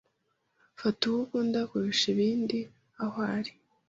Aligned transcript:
Fata 0.79 1.01
uwo 1.09 1.19
ukunda 1.25 1.59
kurusha 1.69 2.05
ibindi, 2.13 2.59
aho 3.03 3.19
ari. 3.35 3.51